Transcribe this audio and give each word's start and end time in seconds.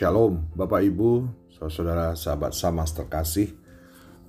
Shalom, 0.00 0.48
Bapak 0.56 0.80
Ibu, 0.80 1.28
saudara 1.68 2.16
sahabat 2.16 2.56
Samas 2.56 2.96
terkasih. 2.96 3.52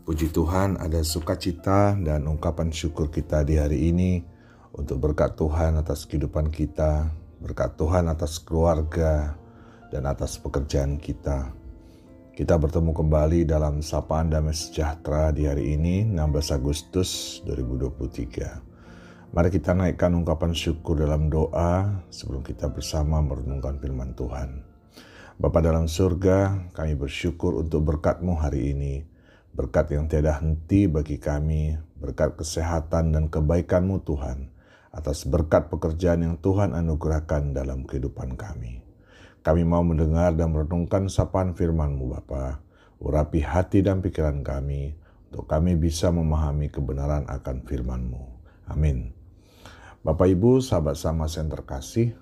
Puji 0.04 0.28
Tuhan 0.28 0.76
ada 0.76 1.00
sukacita 1.00 1.96
dan 1.96 2.28
ungkapan 2.28 2.76
syukur 2.76 3.08
kita 3.08 3.48
di 3.48 3.56
hari 3.56 3.88
ini 3.88 4.20
untuk 4.76 5.00
berkat 5.00 5.40
Tuhan 5.40 5.80
atas 5.80 6.04
kehidupan 6.04 6.52
kita, 6.52 7.08
berkat 7.40 7.80
Tuhan 7.80 8.12
atas 8.12 8.44
keluarga, 8.44 9.40
dan 9.96 10.12
atas 10.12 10.36
pekerjaan 10.44 11.00
kita. 11.00 11.56
Kita 12.36 12.60
bertemu 12.60 12.92
kembali 12.92 13.48
dalam 13.48 13.80
Sapaan 13.80 14.28
Damai 14.28 14.52
Sejahtera 14.52 15.32
di 15.32 15.48
hari 15.48 15.80
ini, 15.80 16.04
16 16.04 16.52
Agustus 16.52 17.40
2023. 17.48 19.32
Mari 19.32 19.48
kita 19.48 19.72
naikkan 19.72 20.12
ungkapan 20.20 20.52
syukur 20.52 21.00
dalam 21.00 21.32
doa 21.32 22.04
sebelum 22.12 22.44
kita 22.44 22.68
bersama 22.68 23.24
merenungkan 23.24 23.80
firman 23.80 24.12
Tuhan. 24.20 24.71
Bapa 25.42 25.58
dalam 25.58 25.90
surga, 25.90 26.70
kami 26.70 26.94
bersyukur 26.94 27.58
untuk 27.58 27.82
berkat-Mu 27.90 28.38
hari 28.38 28.78
ini. 28.78 29.02
Berkat 29.58 29.90
yang 29.90 30.06
tiada 30.06 30.38
henti 30.38 30.86
bagi 30.86 31.18
kami, 31.18 31.82
berkat 31.98 32.38
kesehatan 32.38 33.10
dan 33.10 33.26
kebaikan-Mu 33.26 34.06
Tuhan, 34.06 34.54
atas 34.94 35.26
berkat 35.26 35.74
pekerjaan 35.74 36.22
yang 36.22 36.36
Tuhan 36.38 36.78
anugerahkan 36.78 37.58
dalam 37.58 37.90
kehidupan 37.90 38.38
kami. 38.38 38.86
Kami 39.42 39.66
mau 39.66 39.82
mendengar 39.82 40.38
dan 40.38 40.54
merenungkan 40.54 41.10
sapaan 41.10 41.58
firman-Mu 41.58 42.22
Bapa. 42.22 42.62
Urapi 43.02 43.42
hati 43.42 43.82
dan 43.82 44.06
pikiran 44.06 44.46
kami, 44.46 44.94
untuk 45.34 45.50
kami 45.50 45.74
bisa 45.74 46.14
memahami 46.14 46.70
kebenaran 46.70 47.26
akan 47.26 47.66
firman-Mu. 47.66 48.24
Amin. 48.70 49.10
Bapak 50.06 50.38
Ibu, 50.38 50.62
sahabat 50.62 51.02
sama 51.02 51.26
yang 51.26 51.50
terkasih, 51.50 52.14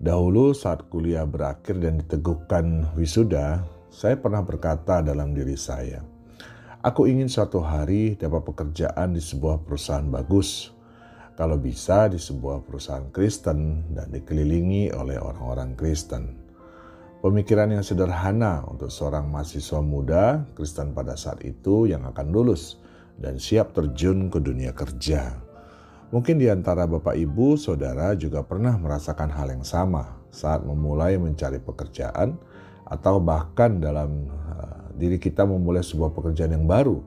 Dahulu 0.00 0.56
saat 0.56 0.88
kuliah 0.88 1.28
berakhir 1.28 1.76
dan 1.76 2.00
diteguhkan 2.00 2.88
wisuda, 2.96 3.60
saya 3.92 4.16
pernah 4.16 4.40
berkata 4.40 5.04
dalam 5.04 5.36
diri 5.36 5.60
saya, 5.60 6.00
aku 6.80 7.04
ingin 7.04 7.28
suatu 7.28 7.60
hari 7.60 8.16
dapat 8.16 8.48
pekerjaan 8.48 9.12
di 9.12 9.20
sebuah 9.20 9.60
perusahaan 9.60 10.08
bagus. 10.08 10.72
Kalau 11.36 11.60
bisa 11.60 12.08
di 12.08 12.16
sebuah 12.16 12.64
perusahaan 12.64 13.12
Kristen 13.12 13.92
dan 13.92 14.08
dikelilingi 14.08 14.88
oleh 14.96 15.20
orang-orang 15.20 15.76
Kristen. 15.76 16.32
Pemikiran 17.20 17.68
yang 17.68 17.84
sederhana 17.84 18.64
untuk 18.72 18.88
seorang 18.88 19.28
mahasiswa 19.28 19.84
muda 19.84 20.48
Kristen 20.56 20.96
pada 20.96 21.12
saat 21.12 21.44
itu 21.44 21.84
yang 21.84 22.08
akan 22.08 22.32
lulus 22.32 22.80
dan 23.20 23.36
siap 23.36 23.76
terjun 23.76 24.32
ke 24.32 24.40
dunia 24.40 24.72
kerja. 24.72 25.49
Mungkin 26.10 26.42
di 26.42 26.50
antara 26.50 26.90
Bapak 26.90 27.14
Ibu, 27.14 27.54
Saudara 27.54 28.18
juga 28.18 28.42
pernah 28.42 28.74
merasakan 28.74 29.30
hal 29.30 29.54
yang 29.54 29.62
sama 29.62 30.18
saat 30.34 30.66
memulai 30.66 31.14
mencari 31.14 31.62
pekerjaan 31.62 32.34
atau 32.82 33.22
bahkan 33.22 33.78
dalam 33.78 34.26
uh, 34.26 34.90
diri 34.98 35.22
kita 35.22 35.46
memulai 35.46 35.86
sebuah 35.86 36.10
pekerjaan 36.10 36.58
yang 36.58 36.66
baru 36.66 36.98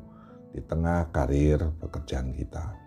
di 0.55 0.63
tengah 0.63 1.11
karir 1.11 1.59
pekerjaan 1.83 2.31
kita. 2.31 2.79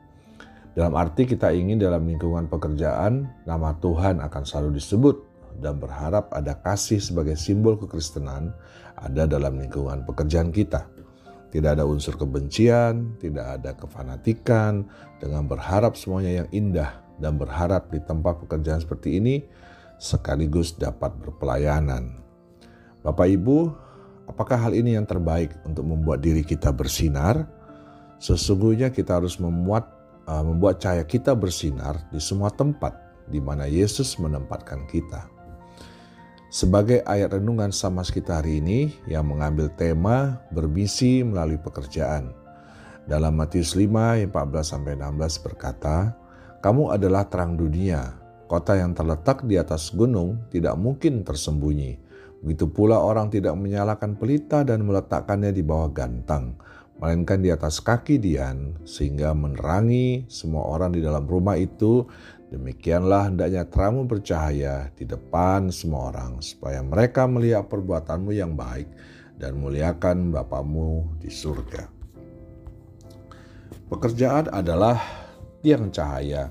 Dalam 0.72 0.96
arti 0.96 1.28
kita 1.28 1.52
ingin 1.52 1.76
dalam 1.76 2.08
lingkungan 2.08 2.48
pekerjaan 2.48 3.28
nama 3.44 3.76
Tuhan 3.76 4.24
akan 4.24 4.42
selalu 4.48 4.80
disebut 4.80 5.16
dan 5.60 5.76
berharap 5.76 6.32
ada 6.32 6.56
kasih 6.56 6.96
sebagai 6.96 7.36
simbol 7.36 7.76
kekristenan 7.76 8.56
ada 8.96 9.28
dalam 9.28 9.60
lingkungan 9.60 10.08
pekerjaan 10.08 10.48
kita. 10.48 10.95
Tidak 11.56 11.72
ada 11.72 11.88
unsur 11.88 12.20
kebencian, 12.20 13.16
tidak 13.16 13.56
ada 13.56 13.72
kefanatikan, 13.72 14.84
dengan 15.16 15.48
berharap 15.48 15.96
semuanya 15.96 16.44
yang 16.44 16.48
indah 16.52 17.00
dan 17.16 17.40
berharap 17.40 17.88
di 17.88 17.96
tempat 18.04 18.44
pekerjaan 18.44 18.84
seperti 18.84 19.16
ini 19.16 19.40
sekaligus 19.96 20.76
dapat 20.76 21.16
berpelayanan. 21.16 22.20
Bapak 23.00 23.32
Ibu, 23.32 23.72
apakah 24.28 24.68
hal 24.68 24.76
ini 24.76 25.00
yang 25.00 25.08
terbaik 25.08 25.56
untuk 25.64 25.88
membuat 25.88 26.20
diri 26.20 26.44
kita 26.44 26.76
bersinar? 26.76 27.48
Sesungguhnya 28.20 28.92
kita 28.92 29.16
harus 29.16 29.40
memuat, 29.40 29.88
uh, 30.28 30.44
membuat 30.44 30.84
cahaya 30.84 31.08
kita 31.08 31.32
bersinar 31.32 32.04
di 32.12 32.20
semua 32.20 32.52
tempat 32.52 33.00
di 33.32 33.40
mana 33.40 33.64
Yesus 33.64 34.20
menempatkan 34.20 34.84
kita 34.92 35.35
sebagai 36.56 37.04
ayat 37.04 37.36
renungan 37.36 37.68
sama 37.68 38.00
kita 38.00 38.40
hari 38.40 38.64
ini 38.64 38.88
yang 39.04 39.28
mengambil 39.28 39.68
tema 39.76 40.40
bermisi 40.48 41.20
melalui 41.20 41.60
pekerjaan. 41.60 42.32
Dalam 43.04 43.36
Matius 43.36 43.76
5 43.76 43.92
ayat 43.92 44.32
14 44.32 44.64
sampai 44.64 44.96
16 44.96 45.36
berkata, 45.44 46.16
"Kamu 46.64 46.96
adalah 46.96 47.28
terang 47.28 47.60
dunia. 47.60 48.16
Kota 48.48 48.72
yang 48.72 48.96
terletak 48.96 49.44
di 49.44 49.60
atas 49.60 49.92
gunung 49.92 50.48
tidak 50.48 50.80
mungkin 50.80 51.28
tersembunyi. 51.28 52.00
Begitu 52.40 52.72
pula 52.72 53.04
orang 53.04 53.28
tidak 53.28 53.52
menyalakan 53.52 54.16
pelita 54.16 54.64
dan 54.64 54.80
meletakkannya 54.80 55.52
di 55.52 55.60
bawah 55.60 55.92
gantang, 55.92 56.56
melainkan 56.96 57.44
di 57.44 57.52
atas 57.52 57.84
kaki 57.84 58.16
dian 58.16 58.80
sehingga 58.88 59.36
menerangi 59.36 60.24
semua 60.32 60.64
orang 60.64 60.96
di 60.96 61.04
dalam 61.04 61.28
rumah 61.28 61.60
itu 61.60 62.08
Demikianlah 62.46 63.34
hendaknya 63.34 63.66
terangmu 63.66 64.06
bercahaya 64.06 64.94
di 64.94 65.02
depan 65.02 65.66
semua 65.74 66.14
orang, 66.14 66.38
supaya 66.38 66.78
mereka 66.78 67.26
melihat 67.26 67.66
perbuatanmu 67.66 68.30
yang 68.30 68.54
baik 68.54 68.86
dan 69.34 69.58
muliakan 69.58 70.30
Bapamu 70.30 71.18
di 71.18 71.26
surga. 71.26 71.90
Pekerjaan 73.90 74.46
adalah 74.54 74.98
tiang 75.58 75.90
cahaya, 75.90 76.46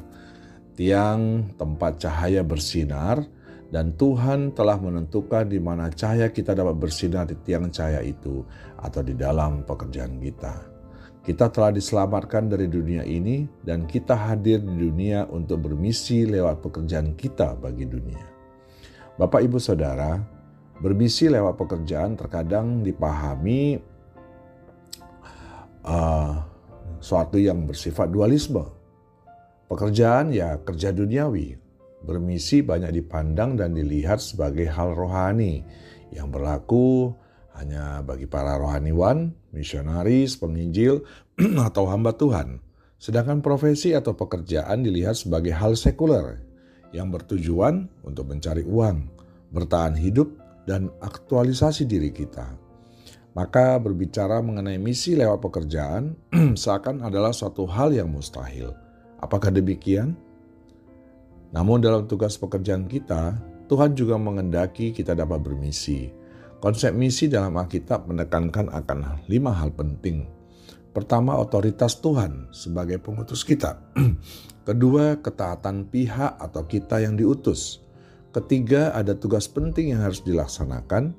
tiang 0.76 1.52
tempat 1.56 2.04
cahaya 2.04 2.44
bersinar, 2.44 3.24
dan 3.72 3.96
Tuhan 3.96 4.52
telah 4.52 4.76
menentukan 4.76 5.48
di 5.48 5.64
mana 5.64 5.88
cahaya 5.96 6.28
kita 6.28 6.52
dapat 6.52 6.76
bersinar 6.76 7.24
di 7.28 7.40
tiang 7.40 7.72
cahaya 7.72 8.04
itu 8.04 8.44
atau 8.80 9.00
di 9.00 9.16
dalam 9.16 9.64
pekerjaan 9.64 10.20
kita. 10.20 10.75
Kita 11.26 11.50
telah 11.50 11.74
diselamatkan 11.74 12.54
dari 12.54 12.70
dunia 12.70 13.02
ini 13.02 13.50
dan 13.66 13.90
kita 13.90 14.14
hadir 14.14 14.62
di 14.62 14.78
dunia 14.78 15.26
untuk 15.34 15.66
bermisi 15.66 16.22
lewat 16.22 16.62
pekerjaan 16.62 17.18
kita 17.18 17.58
bagi 17.58 17.90
dunia. 17.90 18.22
Bapak 19.18 19.42
Ibu 19.42 19.58
Saudara, 19.58 20.22
bermisi 20.78 21.26
lewat 21.26 21.58
pekerjaan 21.58 22.14
terkadang 22.14 22.86
dipahami 22.86 23.82
uh, 25.82 26.46
suatu 27.02 27.42
yang 27.42 27.66
bersifat 27.66 28.14
dualisme. 28.14 28.62
Pekerjaan 29.66 30.30
ya 30.30 30.62
kerja 30.62 30.94
duniawi, 30.94 31.58
bermisi 32.06 32.62
banyak 32.62 33.02
dipandang 33.02 33.58
dan 33.58 33.74
dilihat 33.74 34.22
sebagai 34.22 34.70
hal 34.70 34.94
rohani 34.94 35.66
yang 36.14 36.30
berlaku 36.30 37.18
hanya 37.56 38.04
bagi 38.04 38.28
para 38.28 38.60
rohaniwan, 38.60 39.32
misionaris, 39.56 40.36
penginjil, 40.36 41.08
atau 41.68 41.88
hamba 41.88 42.16
Tuhan. 42.16 42.60
Sedangkan 43.00 43.40
profesi 43.40 43.96
atau 43.96 44.16
pekerjaan 44.16 44.84
dilihat 44.84 45.16
sebagai 45.16 45.56
hal 45.56 45.76
sekuler 45.80 46.44
yang 46.92 47.12
bertujuan 47.12 47.88
untuk 48.04 48.32
mencari 48.32 48.64
uang, 48.64 49.08
bertahan 49.52 49.96
hidup, 50.00 50.32
dan 50.66 50.90
aktualisasi 51.00 51.86
diri 51.86 52.10
kita. 52.10 52.58
Maka 53.36 53.76
berbicara 53.78 54.40
mengenai 54.40 54.80
misi 54.80 55.14
lewat 55.14 55.44
pekerjaan 55.44 56.16
seakan 56.60 57.04
adalah 57.04 57.36
suatu 57.36 57.68
hal 57.68 57.92
yang 57.92 58.08
mustahil. 58.08 58.72
Apakah 59.20 59.52
demikian? 59.52 60.16
Namun 61.52 61.84
dalam 61.84 62.08
tugas 62.08 62.36
pekerjaan 62.40 62.88
kita, 62.88 63.36
Tuhan 63.68 63.96
juga 63.96 64.16
mengendaki 64.20 64.92
kita 64.96 65.16
dapat 65.16 65.40
bermisi 65.44 66.25
Konsep 66.64 66.96
misi 66.96 67.28
dalam 67.28 67.54
Alkitab 67.60 68.08
menekankan 68.08 68.72
akan 68.72 69.28
lima 69.28 69.52
hal 69.52 69.76
penting. 69.76 70.26
Pertama, 70.96 71.36
otoritas 71.36 72.00
Tuhan 72.00 72.48
sebagai 72.56 73.04
pengutus 73.04 73.44
kita. 73.44 73.84
Kedua, 74.68 75.20
ketaatan 75.20 75.92
pihak 75.92 76.40
atau 76.40 76.64
kita 76.64 77.04
yang 77.04 77.20
diutus. 77.20 77.84
Ketiga, 78.32 78.96
ada 78.96 79.12
tugas 79.12 79.52
penting 79.52 79.92
yang 79.92 80.08
harus 80.08 80.24
dilaksanakan. 80.24 81.12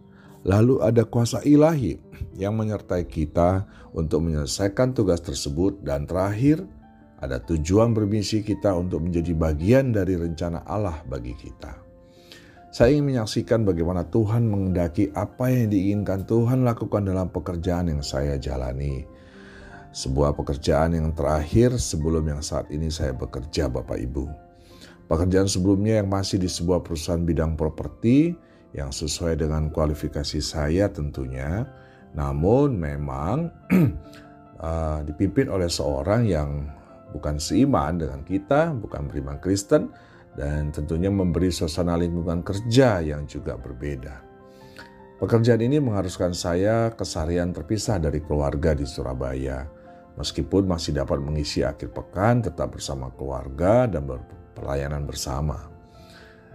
Lalu 0.48 0.80
ada 0.80 1.04
kuasa 1.04 1.44
ilahi 1.44 2.00
yang 2.38 2.56
menyertai 2.56 3.04
kita 3.04 3.68
untuk 3.92 4.24
menyelesaikan 4.24 4.96
tugas 4.96 5.20
tersebut. 5.20 5.84
Dan 5.84 6.08
terakhir, 6.08 6.64
ada 7.20 7.36
tujuan 7.44 7.92
bermisi 7.92 8.40
kita 8.40 8.72
untuk 8.72 9.04
menjadi 9.04 9.36
bagian 9.36 9.92
dari 9.92 10.16
rencana 10.16 10.64
Allah 10.64 11.04
bagi 11.04 11.36
kita. 11.36 11.85
Saya 12.76 12.92
ingin 12.92 13.16
menyaksikan 13.16 13.64
bagaimana 13.64 14.04
Tuhan 14.04 14.52
mengendaki 14.52 15.08
apa 15.16 15.48
yang 15.48 15.72
diinginkan 15.72 16.28
Tuhan 16.28 16.60
lakukan 16.60 17.08
dalam 17.08 17.32
pekerjaan 17.32 17.88
yang 17.88 18.04
saya 18.04 18.36
jalani. 18.36 19.08
Sebuah 19.96 20.36
pekerjaan 20.36 20.92
yang 20.92 21.08
terakhir 21.16 21.72
sebelum 21.80 22.28
yang 22.28 22.44
saat 22.44 22.68
ini 22.68 22.92
saya 22.92 23.16
bekerja 23.16 23.72
Bapak 23.72 23.96
Ibu. 23.96 24.28
Pekerjaan 25.08 25.48
sebelumnya 25.48 26.04
yang 26.04 26.12
masih 26.12 26.36
di 26.36 26.52
sebuah 26.52 26.84
perusahaan 26.84 27.24
bidang 27.24 27.56
properti 27.56 28.36
yang 28.76 28.92
sesuai 28.92 29.40
dengan 29.40 29.72
kualifikasi 29.72 30.44
saya 30.44 30.92
tentunya. 30.92 31.64
Namun 32.12 32.76
memang 32.76 33.56
uh, 34.60 35.00
dipimpin 35.08 35.48
oleh 35.48 35.72
seorang 35.72 36.28
yang 36.28 36.68
bukan 37.16 37.40
seiman 37.40 37.96
dengan 37.96 38.20
kita, 38.20 38.76
bukan 38.76 39.08
beriman 39.08 39.40
Kristen, 39.40 39.88
dan 40.36 40.68
tentunya 40.70 41.08
memberi 41.08 41.48
suasana 41.48 41.96
lingkungan 41.96 42.44
kerja 42.44 43.00
yang 43.00 43.24
juga 43.24 43.56
berbeda. 43.56 44.22
Pekerjaan 45.16 45.64
ini 45.64 45.80
mengharuskan 45.80 46.36
saya 46.36 46.92
keseharian 46.92 47.48
terpisah 47.56 47.96
dari 47.96 48.20
keluarga 48.20 48.76
di 48.76 48.84
Surabaya. 48.84 49.64
Meskipun 50.20 50.68
masih 50.68 50.96
dapat 50.96 51.24
mengisi 51.24 51.64
akhir 51.64 51.92
pekan 51.92 52.44
tetap 52.44 52.76
bersama 52.76 53.08
keluarga 53.16 53.88
dan 53.88 54.04
berpelayanan 54.04 55.08
bersama. 55.08 55.72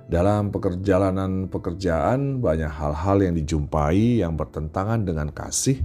Dalam 0.05 0.53
perjalanan 0.53 1.49
pekerjaan 1.49 2.37
banyak 2.37 2.69
hal-hal 2.69 3.17
yang 3.21 3.33
dijumpai 3.33 4.21
yang 4.21 4.37
bertentangan 4.37 5.09
dengan 5.09 5.33
kasih, 5.33 5.81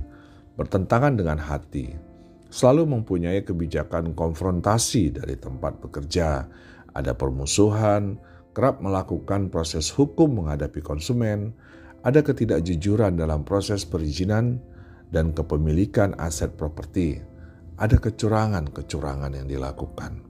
bertentangan 0.56 1.16
dengan 1.16 1.40
hati. 1.40 1.96
Selalu 2.52 2.92
mempunyai 2.96 3.44
kebijakan 3.44 4.12
konfrontasi 4.12 5.16
dari 5.16 5.36
tempat 5.36 5.80
bekerja, 5.80 6.48
ada 6.96 7.12
permusuhan, 7.12 8.16
kerap 8.56 8.80
melakukan 8.80 9.52
proses 9.52 9.92
hukum 9.92 10.40
menghadapi 10.40 10.80
konsumen, 10.80 11.52
ada 12.00 12.24
ketidakjujuran 12.24 13.20
dalam 13.20 13.44
proses 13.44 13.84
perizinan 13.84 14.56
dan 15.12 15.36
kepemilikan 15.36 16.16
aset 16.16 16.56
properti. 16.56 17.20
Ada 17.76 18.00
kecurangan-kecurangan 18.00 19.36
yang 19.36 19.44
dilakukan. 19.44 20.24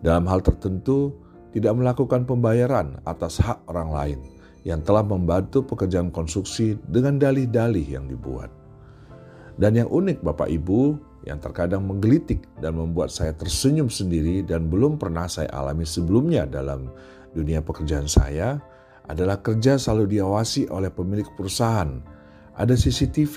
Dalam 0.00 0.24
hal 0.24 0.40
tertentu, 0.40 1.12
tidak 1.52 1.76
melakukan 1.76 2.24
pembayaran 2.24 2.96
atas 3.04 3.44
hak 3.44 3.60
orang 3.68 3.90
lain 3.92 4.20
yang 4.64 4.80
telah 4.80 5.04
membantu 5.04 5.64
pekerjaan 5.64 6.08
konstruksi 6.08 6.80
dengan 6.88 7.20
dalih-dalih 7.20 7.84
yang 7.84 8.08
dibuat. 8.08 8.48
Dan 9.58 9.74
yang 9.74 9.90
unik 9.90 10.22
Bapak 10.22 10.48
Ibu, 10.48 10.96
yang 11.28 11.38
terkadang 11.44 11.84
menggelitik 11.84 12.48
dan 12.64 12.80
membuat 12.80 13.12
saya 13.12 13.36
tersenyum 13.36 13.92
sendiri 13.92 14.40
dan 14.40 14.72
belum 14.72 14.96
pernah 14.96 15.28
saya 15.28 15.52
alami 15.52 15.84
sebelumnya 15.84 16.48
dalam 16.48 16.88
dunia 17.36 17.60
pekerjaan 17.60 18.08
saya, 18.08 18.56
adalah 19.08 19.40
kerja 19.40 19.76
selalu 19.80 20.20
diawasi 20.20 20.68
oleh 20.72 20.88
pemilik 20.92 21.28
perusahaan. 21.36 22.00
Ada 22.56 22.76
CCTV 22.76 23.36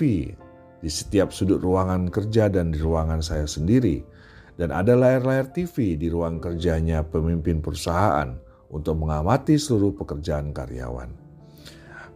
di 0.82 0.90
setiap 0.90 1.32
sudut 1.32 1.60
ruangan 1.60 2.12
kerja 2.12 2.52
dan 2.52 2.72
di 2.72 2.78
ruangan 2.80 3.24
saya 3.24 3.48
sendiri. 3.48 4.04
Dan 4.52 4.68
ada 4.68 4.92
layar-layar 4.92 5.48
TV 5.48 5.96
di 5.96 6.12
ruang 6.12 6.36
kerjanya 6.36 7.00
pemimpin 7.08 7.64
perusahaan 7.64 8.36
untuk 8.68 9.00
mengamati 9.00 9.56
seluruh 9.56 9.96
pekerjaan 9.96 10.52
karyawan. 10.52 11.08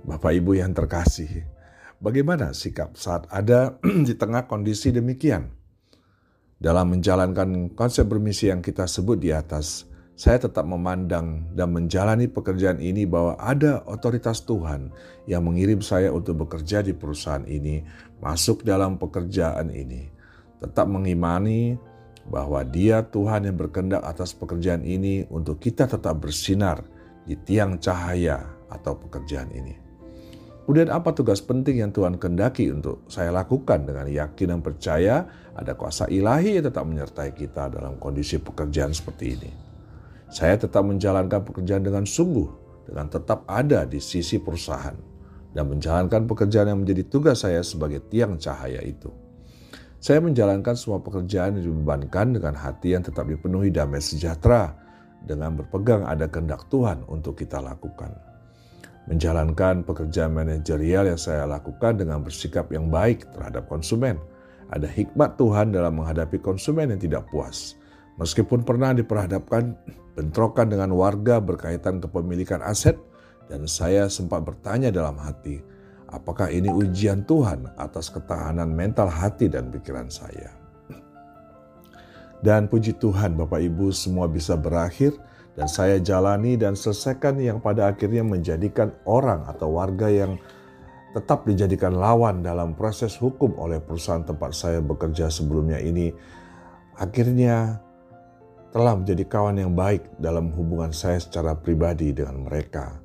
Bapak 0.04 0.36
Ibu 0.36 0.60
yang 0.60 0.76
terkasih, 0.76 1.48
bagaimana 1.96 2.52
sikap 2.52 2.92
saat 3.00 3.24
ada 3.32 3.80
di 4.06 4.12
tengah 4.12 4.44
kondisi 4.44 4.92
demikian? 4.92 5.55
Dalam 6.56 6.96
menjalankan 6.96 7.76
konsep 7.76 8.08
bermisi 8.08 8.48
yang 8.48 8.64
kita 8.64 8.88
sebut 8.88 9.20
di 9.20 9.28
atas, 9.28 9.84
saya 10.16 10.40
tetap 10.40 10.64
memandang 10.64 11.52
dan 11.52 11.68
menjalani 11.68 12.32
pekerjaan 12.32 12.80
ini 12.80 13.04
bahwa 13.04 13.36
ada 13.36 13.84
otoritas 13.84 14.40
Tuhan 14.48 14.88
yang 15.28 15.44
mengirim 15.44 15.84
saya 15.84 16.08
untuk 16.08 16.48
bekerja 16.48 16.80
di 16.80 16.96
perusahaan 16.96 17.44
ini, 17.44 17.84
masuk 18.24 18.64
dalam 18.64 18.96
pekerjaan 18.96 19.68
ini. 19.68 20.08
Tetap 20.56 20.88
mengimani 20.88 21.76
bahwa 22.24 22.64
Dia 22.64 23.04
Tuhan 23.04 23.52
yang 23.52 23.60
berkendak 23.60 24.00
atas 24.00 24.32
pekerjaan 24.32 24.80
ini 24.80 25.28
untuk 25.28 25.60
kita 25.60 25.84
tetap 25.84 26.16
bersinar 26.24 26.80
di 27.28 27.36
tiang 27.36 27.76
cahaya 27.76 28.40
atau 28.72 28.96
pekerjaan 28.96 29.52
ini. 29.52 29.76
Kemudian 30.66 30.90
apa 30.90 31.14
tugas 31.14 31.38
penting 31.38 31.78
yang 31.78 31.94
Tuhan 31.94 32.18
kendaki 32.18 32.74
untuk 32.74 33.06
saya 33.06 33.30
lakukan 33.30 33.86
dengan 33.86 34.10
yakin 34.10 34.50
dan 34.50 34.60
percaya 34.66 35.22
ada 35.56 35.72
kuasa 35.72 36.04
ilahi 36.12 36.60
yang 36.60 36.68
tetap 36.68 36.84
menyertai 36.84 37.32
kita 37.32 37.72
dalam 37.72 37.96
kondisi 37.96 38.36
pekerjaan 38.36 38.92
seperti 38.92 39.24
ini. 39.40 39.50
Saya 40.28 40.60
tetap 40.60 40.84
menjalankan 40.84 41.40
pekerjaan 41.48 41.80
dengan 41.80 42.04
sungguh, 42.04 42.48
dengan 42.84 43.08
tetap 43.08 43.48
ada 43.48 43.88
di 43.88 43.96
sisi 43.96 44.36
perusahaan, 44.36 44.96
dan 45.56 45.64
menjalankan 45.64 46.28
pekerjaan 46.28 46.76
yang 46.76 46.80
menjadi 46.84 47.08
tugas 47.08 47.40
saya 47.40 47.64
sebagai 47.64 48.04
tiang 48.12 48.36
cahaya 48.36 48.84
itu. 48.84 49.08
Saya 49.96 50.20
menjalankan 50.20 50.76
semua 50.76 51.00
pekerjaan 51.00 51.56
yang 51.56 51.72
dibebankan 51.72 52.36
dengan 52.36 52.54
hati 52.54 52.92
yang 52.92 53.02
tetap 53.02 53.24
dipenuhi 53.24 53.72
damai 53.72 54.04
sejahtera, 54.04 54.76
dengan 55.24 55.58
berpegang 55.58 56.06
ada 56.06 56.28
kehendak 56.30 56.68
Tuhan 56.70 57.02
untuk 57.08 57.40
kita 57.40 57.58
lakukan. 57.58 58.14
Menjalankan 59.10 59.86
pekerjaan 59.86 60.34
manajerial 60.34 61.10
yang 61.10 61.18
saya 61.18 61.46
lakukan 61.46 61.98
dengan 61.98 62.22
bersikap 62.22 62.70
yang 62.74 62.90
baik 62.90 63.26
terhadap 63.34 63.66
konsumen. 63.70 64.18
Ada 64.72 64.90
hikmat 64.90 65.38
Tuhan 65.38 65.70
dalam 65.70 66.02
menghadapi 66.02 66.42
konsumen 66.42 66.90
yang 66.90 67.00
tidak 67.00 67.30
puas. 67.30 67.78
Meskipun 68.18 68.64
pernah 68.66 68.96
diperhadapkan 68.96 69.76
bentrokan 70.16 70.72
dengan 70.72 70.96
warga 70.96 71.38
berkaitan 71.38 72.00
kepemilikan 72.00 72.64
aset, 72.64 72.96
dan 73.46 73.68
saya 73.70 74.10
sempat 74.10 74.42
bertanya 74.42 74.90
dalam 74.90 75.14
hati, 75.22 75.62
apakah 76.10 76.50
ini 76.50 76.72
ujian 76.72 77.22
Tuhan 77.22 77.70
atas 77.78 78.10
ketahanan 78.10 78.74
mental 78.74 79.06
hati 79.06 79.46
dan 79.46 79.70
pikiran 79.70 80.10
saya. 80.10 80.50
Dan 82.42 82.68
puji 82.68 82.98
Tuhan 83.00 83.38
Bapak 83.38 83.62
Ibu 83.64 83.94
semua 83.94 84.28
bisa 84.28 84.58
berakhir 84.58 85.16
dan 85.56 85.66
saya 85.72 85.96
jalani 85.96 86.60
dan 86.60 86.76
selesaikan 86.76 87.40
yang 87.40 87.64
pada 87.64 87.88
akhirnya 87.88 88.20
menjadikan 88.20 88.92
orang 89.08 89.48
atau 89.48 89.72
warga 89.72 90.12
yang 90.12 90.36
tetap 91.16 91.48
dijadikan 91.48 91.96
lawan 91.96 92.44
dalam 92.44 92.76
proses 92.76 93.16
hukum 93.16 93.56
oleh 93.56 93.80
perusahaan 93.80 94.20
tempat 94.20 94.52
saya 94.52 94.84
bekerja 94.84 95.32
sebelumnya 95.32 95.80
ini 95.80 96.12
akhirnya 97.00 97.80
telah 98.68 98.92
menjadi 98.92 99.24
kawan 99.24 99.56
yang 99.56 99.72
baik 99.72 100.04
dalam 100.20 100.52
hubungan 100.52 100.92
saya 100.92 101.16
secara 101.16 101.56
pribadi 101.56 102.12
dengan 102.12 102.44
mereka. 102.44 103.00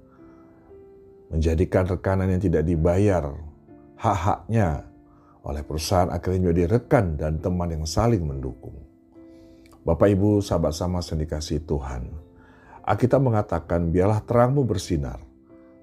Menjadikan 1.31 1.87
rekanan 1.87 2.27
yang 2.27 2.43
tidak 2.43 2.67
dibayar 2.67 3.31
hak-haknya 3.95 4.83
oleh 5.47 5.63
perusahaan 5.63 6.11
akhirnya 6.11 6.51
menjadi 6.51 6.63
rekan 6.75 7.15
dan 7.15 7.39
teman 7.39 7.71
yang 7.71 7.87
saling 7.87 8.27
mendukung. 8.27 8.75
Bapak 9.87 10.11
Ibu 10.11 10.43
sahabat 10.43 10.75
sama 10.75 10.99
yang 10.99 11.23
dikasih 11.23 11.63
Tuhan. 11.63 12.11
Alkitab 12.83 13.23
mengatakan 13.23 13.87
biarlah 13.87 14.19
terangmu 14.27 14.67
bersinar. 14.67 15.30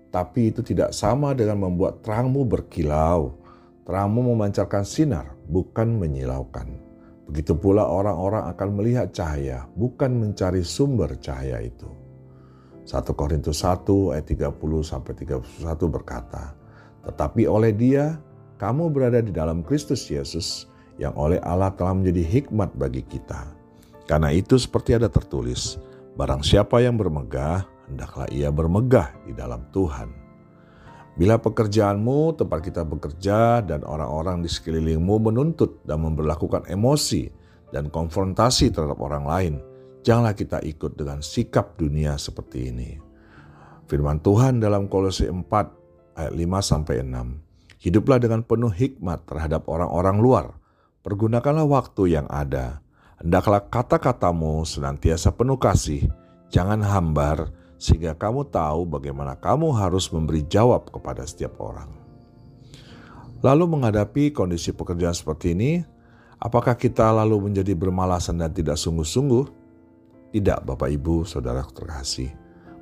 Tapi 0.09 0.53
itu 0.55 0.65
tidak 0.65 0.97
sama 0.97 1.37
dengan 1.37 1.69
membuat 1.69 2.01
terangmu 2.01 2.49
berkilau. 2.49 3.37
Terangmu 3.85 4.33
memancarkan 4.35 4.85
sinar, 4.85 5.33
bukan 5.49 5.97
menyilaukan. 5.97 6.69
Begitu 7.29 7.57
pula 7.57 7.85
orang-orang 7.85 8.49
akan 8.53 8.69
melihat 8.73 9.13
cahaya, 9.13 9.69
bukan 9.77 10.17
mencari 10.17 10.65
sumber 10.65 11.17
cahaya 11.21 11.61
itu. 11.61 11.89
1 12.89 13.13
Korintus 13.13 13.61
1 13.61 14.17
ayat 14.17 14.25
30 14.25 14.81
sampai 14.81 15.13
31 15.13 15.93
berkata, 15.93 16.57
"Tetapi 17.05 17.45
oleh 17.45 17.77
Dia 17.77 18.17
kamu 18.59 18.91
berada 18.91 19.21
di 19.23 19.31
dalam 19.31 19.63
Kristus 19.63 20.09
Yesus 20.11 20.69
yang 20.99 21.15
oleh 21.15 21.39
Allah 21.47 21.71
telah 21.73 21.95
menjadi 21.95 22.27
hikmat 22.27 22.75
bagi 22.75 23.07
kita. 23.07 23.47
Karena 24.11 24.35
itu 24.35 24.59
seperti 24.59 24.99
ada 24.99 25.07
tertulis, 25.07 25.79
barang 26.19 26.43
siapa 26.43 26.83
yang 26.83 26.99
bermegah, 26.99 27.65
hendaklah 27.89 28.29
ia 28.31 28.53
bermegah 28.53 29.11
di 29.25 29.33
dalam 29.33 29.65
Tuhan." 29.73 30.29
Bila 31.19 31.35
pekerjaanmu, 31.35 32.39
tempat 32.39 32.63
kita 32.63 32.87
bekerja, 32.87 33.59
dan 33.67 33.83
orang-orang 33.83 34.39
di 34.39 34.47
sekelilingmu 34.47 35.19
menuntut 35.19 35.83
dan 35.83 36.07
memperlakukan 36.07 36.71
emosi 36.71 37.27
dan 37.75 37.91
konfrontasi 37.91 38.71
terhadap 38.71 39.03
orang 39.03 39.27
lain, 39.27 39.55
janganlah 40.07 40.39
kita 40.39 40.63
ikut 40.63 40.95
dengan 40.95 41.19
sikap 41.19 41.75
dunia 41.75 42.15
seperti 42.15 42.71
ini. 42.71 42.91
Firman 43.91 44.23
Tuhan 44.23 44.63
dalam 44.63 44.87
Kolose 44.87 45.27
4 45.27 45.43
ayat 46.15 46.33
5 46.39 46.63
sampai 46.63 47.03
6. 47.03 47.83
Hiduplah 47.83 48.23
dengan 48.23 48.47
penuh 48.47 48.71
hikmat 48.71 49.27
terhadap 49.27 49.67
orang-orang 49.67 50.23
luar. 50.23 50.47
Pergunakanlah 51.03 51.67
waktu 51.67 52.15
yang 52.15 52.31
ada. 52.31 52.79
Hendaklah 53.19 53.67
kata-katamu 53.67 54.63
senantiasa 54.63 55.35
penuh 55.35 55.59
kasih, 55.59 56.07
jangan 56.47 56.79
hambar, 56.79 57.51
sehingga 57.79 58.13
kamu 58.19 58.51
tahu 58.51 58.85
bagaimana 58.91 59.39
kamu 59.39 59.71
harus 59.71 60.11
memberi 60.11 60.43
jawab 60.45 60.91
kepada 60.91 61.23
setiap 61.23 61.57
orang. 61.63 61.89
Lalu 63.39 63.79
menghadapi 63.79 64.35
kondisi 64.35 64.75
pekerjaan 64.75 65.15
seperti 65.15 65.55
ini, 65.55 65.87
apakah 66.43 66.75
kita 66.75 67.07
lalu 67.15 67.49
menjadi 67.49 67.71
bermalasan 67.79 68.43
dan 68.43 68.51
tidak 68.51 68.75
sungguh-sungguh? 68.75 69.47
Tidak 70.35 70.67
Bapak 70.67 70.91
Ibu, 70.91 71.23
Saudara 71.23 71.63
terkasih. 71.63 72.35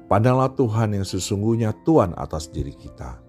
Pandanglah 0.09 0.57
Tuhan 0.57 0.97
yang 0.97 1.05
sesungguhnya 1.05 1.77
Tuhan 1.85 2.17
atas 2.17 2.49
diri 2.49 2.73
kita. 2.73 3.21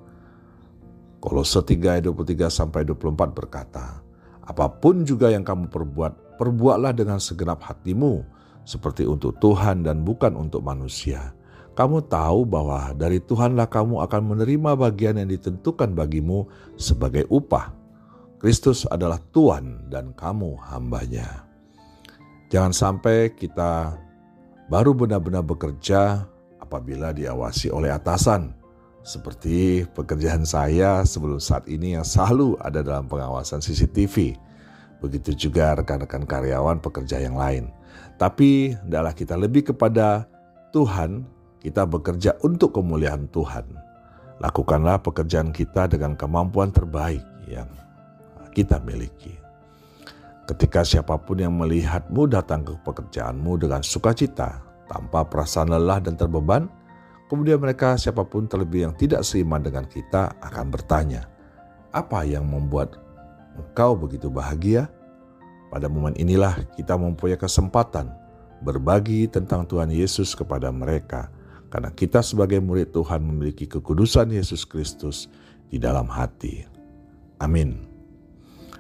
Kolose 1.20 1.60
3 1.60 2.00
ayat 2.00 2.08
23 2.08 2.48
sampai 2.48 2.88
24 2.88 3.36
berkata, 3.36 4.00
Apa 4.48 4.72
pun 4.72 5.04
juga 5.04 5.28
yang 5.28 5.44
kamu 5.44 5.68
perbuat, 5.68 6.40
perbuatlah 6.40 6.96
dengan 6.96 7.20
segenap 7.20 7.60
hatimu, 7.60 8.24
seperti 8.64 9.04
untuk 9.04 9.36
Tuhan 9.44 9.84
dan 9.84 10.08
bukan 10.08 10.38
untuk 10.40 10.64
manusia 10.64 11.37
kamu 11.78 12.10
tahu 12.10 12.42
bahwa 12.50 12.90
dari 12.98 13.22
Tuhanlah 13.22 13.70
kamu 13.70 14.02
akan 14.02 14.22
menerima 14.34 14.74
bagian 14.74 15.22
yang 15.22 15.30
ditentukan 15.30 15.94
bagimu 15.94 16.50
sebagai 16.74 17.30
upah. 17.30 17.70
Kristus 18.42 18.90
adalah 18.90 19.22
Tuhan 19.30 19.86
dan 19.94 20.10
kamu 20.18 20.58
hambanya. 20.74 21.46
Jangan 22.50 22.74
sampai 22.74 23.30
kita 23.38 23.94
baru 24.74 24.98
benar-benar 24.98 25.46
bekerja 25.46 26.26
apabila 26.58 27.14
diawasi 27.14 27.70
oleh 27.70 27.94
atasan. 27.94 28.58
Seperti 29.06 29.86
pekerjaan 29.94 30.50
saya 30.50 31.06
sebelum 31.06 31.38
saat 31.38 31.70
ini 31.70 31.94
yang 31.94 32.04
selalu 32.04 32.58
ada 32.58 32.82
dalam 32.82 33.06
pengawasan 33.06 33.62
CCTV. 33.62 34.34
Begitu 34.98 35.48
juga 35.48 35.78
rekan-rekan 35.78 36.26
karyawan 36.26 36.82
pekerja 36.82 37.22
yang 37.22 37.38
lain. 37.38 37.70
Tapi 38.18 38.74
adalah 38.74 39.14
kita 39.14 39.38
lebih 39.38 39.72
kepada 39.72 40.26
Tuhan, 40.74 41.37
kita 41.68 41.84
bekerja 41.84 42.40
untuk 42.48 42.80
kemuliaan 42.80 43.28
Tuhan. 43.30 43.68
Lakukanlah 44.40 45.04
pekerjaan 45.04 45.52
kita 45.52 45.92
dengan 45.92 46.16
kemampuan 46.16 46.72
terbaik 46.72 47.24
yang 47.50 47.68
kita 48.56 48.80
miliki. 48.80 49.36
Ketika 50.48 50.88
siapa 50.88 51.20
pun 51.20 51.44
yang 51.44 51.52
melihatmu 51.60 52.32
datang 52.32 52.64
ke 52.64 52.72
pekerjaanmu 52.88 53.60
dengan 53.60 53.84
sukacita, 53.84 54.64
tanpa 54.88 55.28
perasaan 55.28 55.76
lelah 55.76 56.00
dan 56.00 56.16
terbeban, 56.16 56.72
Kemudian 57.28 57.60
mereka 57.60 58.00
siapa 58.00 58.24
pun 58.24 58.48
terlebih 58.48 58.88
yang 58.88 58.96
tidak 58.96 59.20
seiman 59.28 59.60
dengan 59.60 59.84
kita 59.84 60.40
akan 60.40 60.72
bertanya, 60.72 61.28
apa 61.92 62.24
yang 62.24 62.48
membuat 62.48 62.96
engkau 63.60 64.00
begitu 64.00 64.32
bahagia? 64.32 64.88
Pada 65.68 65.92
momen 65.92 66.16
inilah 66.16 66.56
kita 66.80 66.96
mempunyai 66.96 67.36
kesempatan 67.36 68.08
berbagi 68.64 69.28
tentang 69.28 69.68
Tuhan 69.68 69.92
Yesus 69.92 70.32
kepada 70.40 70.72
mereka. 70.72 71.28
Karena 71.68 71.92
kita 71.92 72.24
sebagai 72.24 72.64
murid 72.64 72.96
Tuhan 72.96 73.24
memiliki 73.24 73.68
kekudusan 73.68 74.32
Yesus 74.32 74.64
Kristus 74.64 75.28
di 75.68 75.78
dalam 75.78 76.08
hati. 76.08 76.64
Amin. 77.44 77.84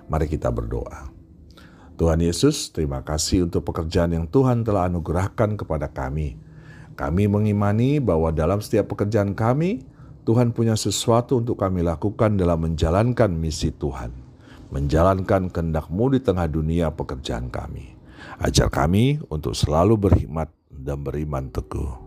Mari 0.07 0.31
kita 0.31 0.47
berdoa. 0.49 1.11
Tuhan 1.99 2.21
Yesus, 2.23 2.71
terima 2.71 3.03
kasih 3.03 3.49
untuk 3.49 3.67
pekerjaan 3.67 4.13
yang 4.13 4.25
Tuhan 4.29 4.63
telah 4.63 4.87
anugerahkan 4.87 5.57
kepada 5.59 5.91
kami 5.91 6.47
kami 6.97 7.29
mengimani 7.29 8.01
bahwa 8.01 8.33
dalam 8.33 8.57
setiap 8.57 8.89
pekerjaan 8.89 9.37
kami, 9.37 9.85
Tuhan 10.25 10.49
punya 10.49 10.73
sesuatu 10.73 11.37
untuk 11.37 11.61
kami 11.61 11.85
lakukan 11.85 12.33
dalam 12.41 12.65
menjalankan 12.65 13.29
misi 13.37 13.69
Tuhan. 13.69 14.09
Menjalankan 14.73 15.53
kehendak-Mu 15.53 16.17
di 16.17 16.19
tengah 16.25 16.49
dunia 16.49 16.89
pekerjaan 16.89 17.53
kami. 17.53 17.93
Ajar 18.41 18.73
kami 18.73 19.21
untuk 19.29 19.53
selalu 19.53 20.09
berhikmat 20.09 20.49
dan 20.73 21.05
beriman 21.05 21.53
teguh. 21.53 22.06